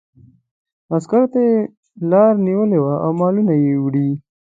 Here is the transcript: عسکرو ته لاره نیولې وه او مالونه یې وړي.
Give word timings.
عسکرو 0.95 1.27
ته 1.33 1.43
لاره 2.09 2.41
نیولې 2.47 2.79
وه 2.83 2.95
او 3.05 3.11
مالونه 3.19 3.53
یې 3.63 3.73
وړي. 3.83 4.09